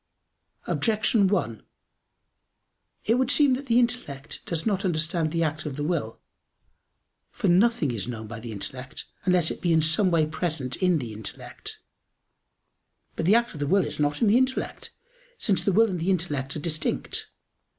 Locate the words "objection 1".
0.65-1.61